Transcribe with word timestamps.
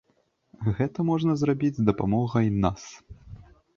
Гэта 0.77 1.05
можна 1.11 1.35
зрабіць 1.41 1.71
з 1.81 1.85
дапамогай 1.91 2.47
нас. 2.65 2.81